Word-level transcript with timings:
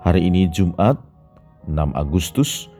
Hari 0.00 0.32
ini 0.32 0.48
Jumat 0.48 0.96
6 1.68 1.76
Agustus 1.92 2.72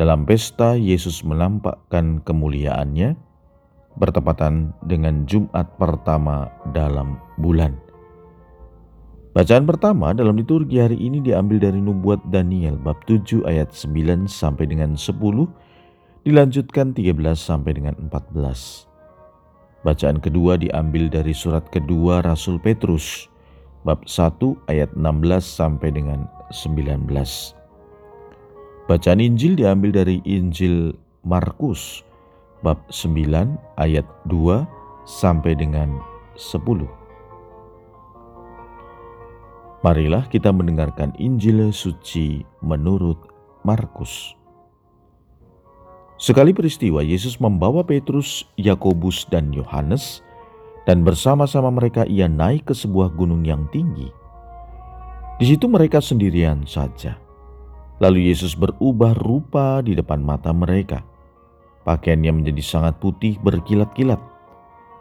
dalam 0.00 0.24
pesta 0.24 0.72
Yesus 0.72 1.20
menampakkan 1.20 2.24
kemuliaannya 2.24 3.12
bertepatan 4.00 4.72
dengan 4.88 5.28
Jumat 5.28 5.68
pertama 5.76 6.48
dalam 6.72 7.20
bulan. 7.36 7.76
Bacaan 9.36 9.68
pertama 9.68 10.16
dalam 10.16 10.32
liturgi 10.32 10.80
hari 10.80 10.96
ini 10.96 11.20
diambil 11.20 11.60
dari 11.60 11.76
nubuat 11.76 12.24
Daniel 12.32 12.80
bab 12.80 13.04
7 13.04 13.44
ayat 13.44 13.68
9 13.76 14.24
sampai 14.24 14.64
dengan 14.64 14.96
10 14.96 15.12
dilanjutkan 16.24 16.96
13 16.96 17.36
sampai 17.36 17.76
dengan 17.76 18.00
14. 18.00 18.88
Bacaan 19.84 20.24
kedua 20.24 20.56
diambil 20.56 21.12
dari 21.12 21.36
surat 21.36 21.68
kedua 21.68 22.24
Rasul 22.24 22.56
Petrus 22.56 23.28
bab 23.84 24.08
1 24.08 24.40
ayat 24.72 24.88
16 24.96 25.20
sampai 25.44 25.92
dengan 25.92 26.24
19. 26.52 27.08
Bacaan 28.86 29.24
Injil 29.24 29.56
diambil 29.56 30.04
dari 30.04 30.20
Injil 30.28 30.92
Markus 31.24 32.04
bab 32.60 32.78
9 32.92 33.56
ayat 33.80 34.04
2 34.28 34.62
sampai 35.08 35.56
dengan 35.56 35.96
10. 36.36 36.86
Marilah 39.82 40.28
kita 40.30 40.54
mendengarkan 40.54 41.10
Injil 41.18 41.74
suci 41.74 42.46
menurut 42.62 43.18
Markus. 43.66 44.36
Sekali 46.22 46.54
peristiwa 46.54 47.02
Yesus 47.02 47.42
membawa 47.42 47.82
Petrus, 47.82 48.46
Yakobus, 48.54 49.26
dan 49.26 49.50
Yohanes, 49.50 50.22
dan 50.86 51.02
bersama-sama 51.02 51.66
mereka 51.74 52.06
ia 52.06 52.30
naik 52.30 52.70
ke 52.70 52.74
sebuah 52.78 53.10
gunung 53.18 53.42
yang 53.42 53.66
tinggi 53.74 54.21
di 55.42 55.50
situ 55.50 55.66
mereka 55.66 55.98
sendirian 55.98 56.62
saja. 56.70 57.18
Lalu 57.98 58.30
Yesus 58.30 58.54
berubah 58.54 59.10
rupa 59.18 59.82
di 59.82 59.98
depan 59.98 60.22
mata 60.22 60.54
mereka. 60.54 61.02
Pakaiannya 61.82 62.30
menjadi 62.30 62.62
sangat 62.62 63.02
putih 63.02 63.42
berkilat-kilat. 63.42 64.22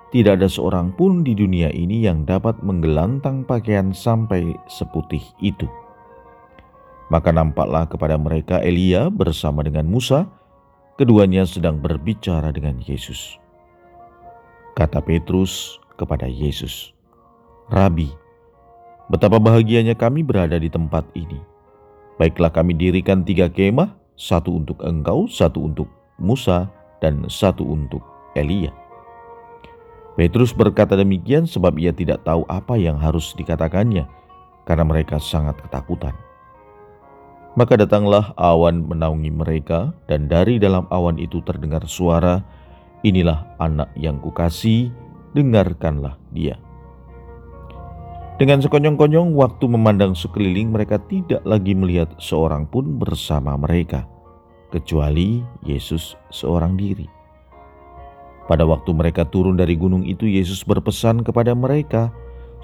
Tidak 0.10 0.34
ada 0.34 0.50
seorang 0.50 0.98
pun 0.98 1.22
di 1.22 1.38
dunia 1.38 1.70
ini 1.70 2.10
yang 2.10 2.26
dapat 2.26 2.58
menggelantang 2.66 3.46
pakaian 3.46 3.94
sampai 3.94 4.58
seputih 4.66 5.22
itu. 5.46 5.70
Maka 7.14 7.30
nampaklah 7.30 7.86
kepada 7.86 8.18
mereka 8.18 8.66
Elia 8.66 9.14
bersama 9.14 9.62
dengan 9.62 9.86
Musa, 9.86 10.26
keduanya 10.98 11.46
sedang 11.46 11.78
berbicara 11.78 12.50
dengan 12.50 12.82
Yesus. 12.82 13.38
Kata 14.74 15.06
Petrus 15.06 15.78
kepada 16.02 16.26
Yesus, 16.26 16.98
"Rabi, 17.70 18.10
Betapa 19.12 19.44
bahagianya 19.44 19.92
kami 19.92 20.24
berada 20.24 20.56
di 20.56 20.72
tempat 20.72 21.04
ini. 21.20 21.36
Baiklah 22.16 22.48
kami 22.48 22.72
dirikan 22.80 23.28
tiga 23.28 23.52
kemah, 23.52 23.92
satu 24.16 24.56
untuk 24.56 24.80
engkau, 24.88 25.28
satu 25.28 25.68
untuk 25.68 25.92
Musa, 26.16 26.72
dan 27.04 27.28
satu 27.28 27.68
untuk 27.68 28.00
Elia. 28.40 28.72
Petrus 30.16 30.56
berkata 30.56 30.96
demikian 30.96 31.44
sebab 31.44 31.76
ia 31.76 31.92
tidak 31.92 32.24
tahu 32.24 32.48
apa 32.48 32.80
yang 32.80 32.96
harus 32.96 33.36
dikatakannya, 33.36 34.08
karena 34.64 34.88
mereka 34.88 35.20
sangat 35.20 35.60
ketakutan. 35.60 36.16
Maka 37.60 37.76
datanglah 37.76 38.32
awan 38.40 38.88
menaungi 38.88 39.28
mereka, 39.28 39.92
dan 40.08 40.32
dari 40.32 40.56
dalam 40.56 40.88
awan 40.88 41.20
itu 41.20 41.44
terdengar 41.44 41.84
suara, 41.84 42.48
"Inilah 43.04 43.60
anak 43.60 43.92
yang 44.00 44.24
kukasih, 44.24 44.88
dengarkanlah 45.36 46.16
dia." 46.32 46.56
Dengan 48.42 48.58
sekonyong-konyong 48.58 49.38
waktu 49.38 49.70
memandang 49.70 50.18
sekeliling 50.18 50.74
mereka 50.74 50.98
tidak 50.98 51.46
lagi 51.46 51.78
melihat 51.78 52.10
seorang 52.18 52.66
pun 52.66 52.98
bersama 52.98 53.54
mereka, 53.54 54.10
kecuali 54.74 55.46
Yesus 55.62 56.18
seorang 56.34 56.74
diri. 56.74 57.06
Pada 58.50 58.66
waktu 58.66 58.98
mereka 58.98 59.30
turun 59.30 59.62
dari 59.62 59.78
gunung 59.78 60.02
itu, 60.02 60.26
Yesus 60.26 60.66
berpesan 60.66 61.22
kepada 61.22 61.54
mereka 61.54 62.10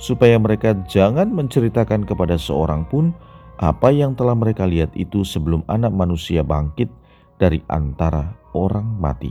supaya 0.01 0.41
mereka 0.41 0.73
jangan 0.89 1.29
menceritakan 1.29 2.09
kepada 2.09 2.41
seorang 2.41 2.81
pun 2.89 3.13
apa 3.61 3.93
yang 3.93 4.17
telah 4.17 4.33
mereka 4.33 4.65
lihat 4.65 4.89
itu 4.97 5.21
sebelum 5.21 5.61
anak 5.69 5.93
manusia 5.93 6.41
bangkit 6.41 6.89
dari 7.37 7.61
antara 7.69 8.33
orang 8.57 8.97
mati. 8.97 9.29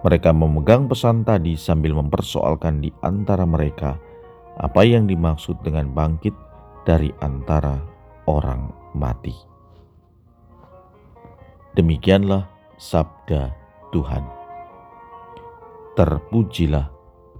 Mereka 0.00 0.32
memegang 0.32 0.88
pesan 0.88 1.28
tadi 1.28 1.60
sambil 1.60 1.92
mempersoalkan 1.92 2.80
di 2.80 2.88
antara 3.04 3.44
mereka 3.44 4.07
apa 4.58 4.82
yang 4.82 5.06
dimaksud 5.06 5.54
dengan 5.62 5.94
bangkit 5.94 6.34
dari 6.82 7.14
antara 7.22 7.78
orang 8.26 8.74
mati. 8.94 9.34
Demikianlah 11.78 12.50
sabda 12.74 13.54
Tuhan. 13.94 14.26
Terpujilah 15.94 16.90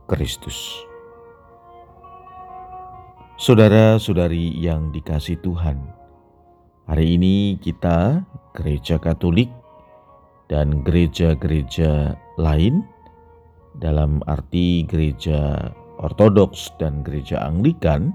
Kristus. 0.06 0.86
Saudara-saudari 3.38 4.50
yang 4.58 4.90
dikasih 4.90 5.38
Tuhan, 5.42 5.78
hari 6.90 7.14
ini 7.14 7.54
kita 7.62 8.26
gereja 8.50 8.98
Katolik 8.98 9.46
dan 10.50 10.82
gereja-gereja 10.82 12.18
lain 12.34 12.82
dalam 13.78 14.18
arti 14.26 14.82
gereja 14.90 15.70
Ortodoks 15.98 16.70
dan 16.78 17.02
Gereja 17.02 17.42
Anglikan 17.42 18.14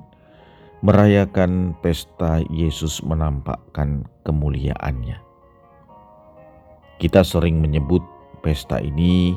merayakan 0.84 1.80
pesta 1.80 2.44
Yesus 2.52 3.00
menampakkan 3.04 4.04
kemuliaannya. 4.28 5.16
Kita 7.00 7.24
sering 7.24 7.64
menyebut 7.64 8.04
pesta 8.44 8.84
ini 8.84 9.32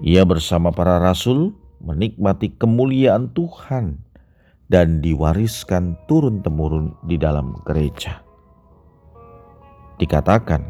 Ia 0.00 0.24
bersama 0.24 0.72
para 0.72 0.96
rasul 0.96 1.52
menikmati 1.84 2.56
kemuliaan 2.56 3.32
Tuhan 3.36 4.00
dan 4.72 5.04
diwariskan 5.04 5.98
turun-temurun 6.08 6.96
di 7.04 7.20
dalam 7.20 7.52
gereja. 7.68 8.24
Dikatakan, 10.00 10.64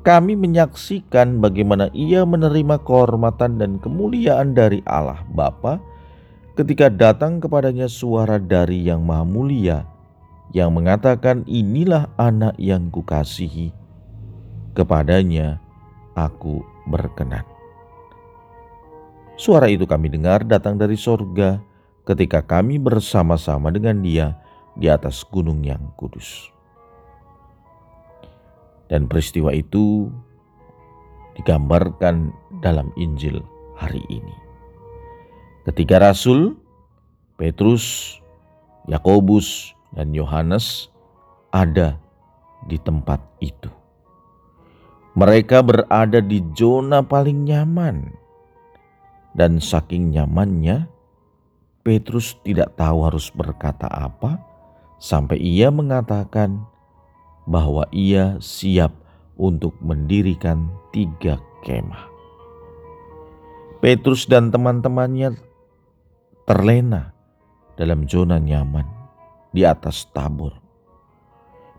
kami 0.00 0.32
menyaksikan 0.32 1.44
bagaimana 1.44 1.92
ia 1.92 2.24
menerima 2.24 2.80
kehormatan 2.80 3.60
dan 3.60 3.76
kemuliaan 3.76 4.56
dari 4.56 4.80
Allah 4.88 5.20
Bapa 5.36 5.76
ketika 6.56 6.88
datang 6.88 7.36
kepadanya 7.44 7.84
suara 7.84 8.40
dari 8.40 8.88
yang 8.88 9.04
maha 9.04 9.28
mulia 9.28 9.78
yang 10.56 10.72
mengatakan 10.72 11.44
inilah 11.44 12.08
anak 12.16 12.56
yang 12.56 12.88
kukasihi 12.88 13.76
kepadanya 14.72 15.60
aku 16.16 16.62
berkenan. 16.88 17.49
Suara 19.40 19.72
itu 19.72 19.88
kami 19.88 20.12
dengar 20.12 20.44
datang 20.44 20.76
dari 20.76 21.00
sorga 21.00 21.64
ketika 22.04 22.44
kami 22.44 22.76
bersama-sama 22.76 23.72
dengan 23.72 24.04
dia 24.04 24.36
di 24.76 24.84
atas 24.92 25.24
gunung 25.24 25.64
yang 25.64 25.80
kudus. 25.96 26.52
Dan 28.92 29.08
peristiwa 29.08 29.48
itu 29.56 30.12
digambarkan 31.40 32.36
dalam 32.60 32.92
Injil 33.00 33.40
hari 33.80 34.04
ini. 34.12 34.36
Ketiga 35.64 36.04
rasul, 36.04 36.52
Petrus, 37.40 38.20
Yakobus, 38.92 39.72
dan 39.96 40.12
Yohanes 40.12 40.92
ada 41.48 41.96
di 42.68 42.76
tempat 42.76 43.24
itu. 43.40 43.72
Mereka 45.16 45.64
berada 45.64 46.20
di 46.20 46.44
zona 46.52 47.00
paling 47.00 47.48
nyaman, 47.48 48.20
dan 49.34 49.62
saking 49.62 50.10
nyamannya, 50.10 50.90
Petrus 51.80 52.36
tidak 52.44 52.76
tahu 52.76 53.08
harus 53.08 53.32
berkata 53.32 53.88
apa 53.88 54.36
sampai 55.00 55.40
ia 55.40 55.72
mengatakan 55.72 56.60
bahwa 57.48 57.88
ia 57.90 58.36
siap 58.38 58.92
untuk 59.40 59.72
mendirikan 59.80 60.68
tiga 60.92 61.40
kemah. 61.64 62.06
Petrus 63.80 64.28
dan 64.28 64.52
teman-temannya 64.52 65.40
terlena 66.44 67.16
dalam 67.80 68.04
zona 68.04 68.36
nyaman 68.36 68.84
di 69.56 69.64
atas 69.64 70.04
tabur. 70.12 70.52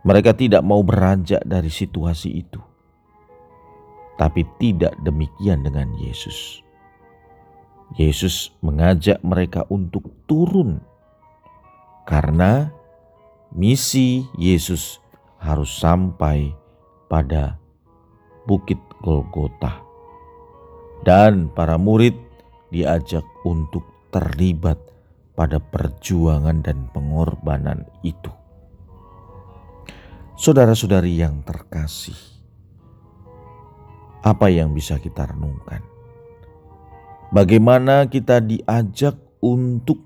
Mereka 0.02 0.34
tidak 0.34 0.66
mau 0.66 0.82
beranjak 0.82 1.46
dari 1.46 1.70
situasi 1.70 2.42
itu. 2.42 2.58
Tapi 4.18 4.42
tidak 4.58 4.98
demikian 5.06 5.62
dengan 5.62 5.94
Yesus. 5.94 6.66
Yesus 8.00 8.56
mengajak 8.64 9.20
mereka 9.24 9.68
untuk 9.68 10.08
turun 10.24 10.80
karena 12.08 12.72
misi 13.52 14.24
Yesus 14.40 15.04
harus 15.42 15.72
sampai 15.76 16.56
pada 17.12 17.60
Bukit 18.48 18.80
Golgota. 19.04 19.84
Dan 21.02 21.50
para 21.52 21.82
murid 21.82 22.14
diajak 22.70 23.26
untuk 23.44 23.84
terlibat 24.14 24.78
pada 25.34 25.58
perjuangan 25.58 26.62
dan 26.62 26.86
pengorbanan 26.94 27.90
itu. 28.06 28.30
Saudara-saudari 30.38 31.18
yang 31.18 31.42
terkasih, 31.42 32.18
apa 34.22 34.50
yang 34.54 34.74
bisa 34.74 35.02
kita 35.02 35.26
renungkan? 35.26 35.91
Bagaimana 37.32 38.12
kita 38.12 38.44
diajak 38.44 39.16
untuk 39.40 40.04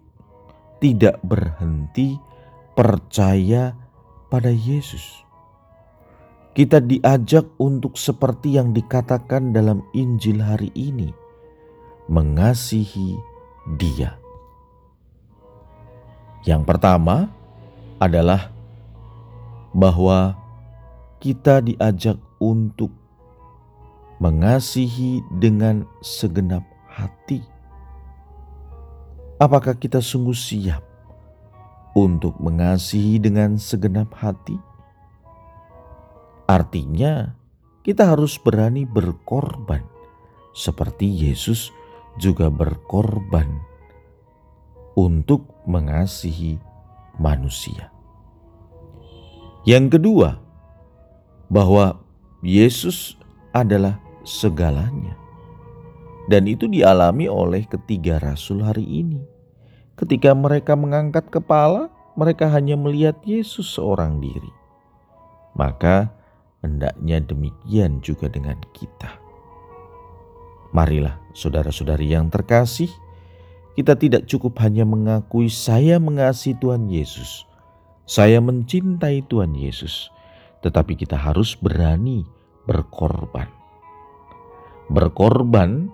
tidak 0.78 1.18
berhenti 1.26 2.22
percaya 2.78 3.74
pada 4.30 4.52
Yesus. 4.52 5.24
Kita 6.56 6.80
diajak 6.80 7.58
untuk 7.60 8.00
seperti 8.00 8.56
yang 8.56 8.72
dikatakan 8.72 9.52
dalam 9.52 9.84
Injil 9.92 10.40
hari 10.40 10.72
ini, 10.78 11.12
mengasihi 12.08 13.18
Dia. 13.76 14.16
Yang 16.46 16.64
pertama 16.64 17.28
adalah 18.00 18.54
bahwa 19.74 20.38
kita 21.20 21.60
diajak 21.60 22.22
untuk 22.38 22.94
mengasihi 24.22 25.26
dengan 25.42 25.84
segenap 26.00 26.75
hati. 26.96 27.44
Apakah 29.36 29.76
kita 29.76 30.00
sungguh 30.00 30.36
siap 30.36 30.96
untuk 31.96 32.36
mengasihi 32.44 33.18
dengan 33.24 33.56
segenap 33.56 34.12
hati. 34.20 34.60
Artinya, 36.46 37.34
kita 37.82 38.14
harus 38.14 38.36
berani 38.36 38.84
berkorban, 38.84 39.82
seperti 40.52 41.08
Yesus 41.08 41.72
juga 42.20 42.52
berkorban 42.52 43.48
untuk 44.94 45.56
mengasihi 45.66 46.60
manusia. 47.18 47.90
Yang 49.66 49.98
kedua, 49.98 50.30
bahwa 51.48 51.98
Yesus 52.46 53.18
adalah 53.56 53.98
segalanya, 54.28 55.18
dan 56.32 56.50
itu 56.50 56.66
dialami 56.66 57.30
oleh 57.30 57.66
ketiga 57.70 58.18
rasul 58.22 58.66
hari 58.66 58.84
ini 58.84 59.36
Ketika 59.96 60.36
mereka 60.36 60.76
mengangkat 60.76 61.32
kepala, 61.32 61.88
mereka 62.20 62.52
hanya 62.52 62.76
melihat 62.76 63.16
Yesus 63.24 63.80
seorang 63.80 64.20
diri. 64.20 64.52
Maka 65.56 66.12
hendaknya 66.60 67.24
demikian 67.24 68.04
juga 68.04 68.28
dengan 68.28 68.60
kita. 68.76 69.16
Marilah, 70.76 71.16
saudara-saudari 71.32 72.12
yang 72.12 72.28
terkasih, 72.28 72.92
kita 73.80 73.96
tidak 73.96 74.28
cukup 74.28 74.60
hanya 74.60 74.84
mengakui 74.84 75.48
saya 75.48 75.96
mengasihi 75.96 76.60
Tuhan 76.60 76.92
Yesus, 76.92 77.48
saya 78.04 78.44
mencintai 78.44 79.24
Tuhan 79.32 79.56
Yesus, 79.56 80.12
tetapi 80.60 81.00
kita 81.00 81.16
harus 81.16 81.56
berani 81.56 82.28
berkorban. 82.68 83.48
Berkorban 84.92 85.88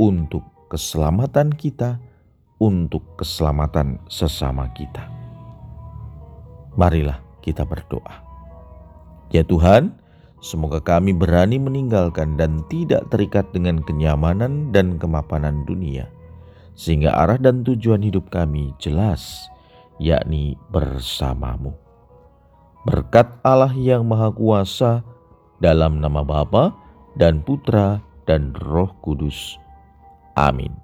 untuk 0.00 0.42
keselamatan 0.70 1.54
kita 1.54 2.00
untuk 2.58 3.02
keselamatan 3.18 4.00
sesama 4.10 4.70
kita. 4.72 5.06
Marilah 6.74 7.22
kita 7.44 7.62
berdoa. 7.62 8.22
Ya 9.30 9.42
Tuhan, 9.46 9.94
semoga 10.42 10.78
kami 10.82 11.14
berani 11.14 11.58
meninggalkan 11.58 12.38
dan 12.38 12.62
tidak 12.70 13.06
terikat 13.10 13.46
dengan 13.54 13.82
kenyamanan 13.82 14.70
dan 14.70 14.98
kemapanan 14.98 15.66
dunia, 15.66 16.06
sehingga 16.74 17.14
arah 17.14 17.38
dan 17.38 17.62
tujuan 17.62 18.02
hidup 18.02 18.30
kami 18.30 18.74
jelas, 18.82 19.50
yakni 19.98 20.58
bersamamu. 20.70 21.74
Berkat 22.84 23.40
Allah 23.40 23.72
yang 23.72 24.04
Maha 24.04 24.28
Kuasa, 24.34 25.00
dalam 25.62 26.02
nama 26.02 26.20
Bapa 26.20 26.74
dan 27.16 27.40
Putra 27.40 28.02
dan 28.28 28.52
Roh 28.52 28.92
Kudus. 29.00 29.63
Amin. 30.36 30.83